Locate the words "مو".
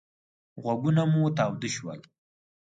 1.11-1.23